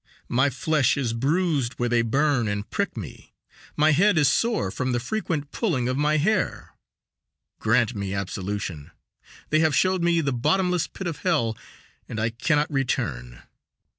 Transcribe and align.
My 0.29 0.49
flesh 0.49 0.97
is 0.97 1.13
bruised 1.13 1.73
where 1.73 1.87
they 1.87 2.01
burn 2.01 2.47
and 2.47 2.67
prick 2.67 2.97
me. 2.97 3.35
My 3.77 3.91
head 3.91 4.17
is 4.17 4.27
sore 4.27 4.71
from 4.71 4.93
the 4.93 4.99
frequent 4.99 5.51
pulling 5.51 5.87
of 5.87 5.95
my 5.95 6.17
hair. 6.17 6.73
Grant 7.59 7.93
me 7.93 8.11
absolution; 8.11 8.89
they 9.51 9.59
have 9.59 9.75
showed 9.75 10.01
me 10.01 10.19
the 10.21 10.33
bottomless 10.33 10.87
pit 10.87 11.05
of 11.05 11.19
hell, 11.19 11.55
and 12.09 12.19
I 12.19 12.31
cannot 12.31 12.71
return!" 12.71 13.43